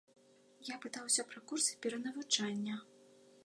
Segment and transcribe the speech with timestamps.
[0.69, 2.75] Я пытаўся пра курсы перанавучання.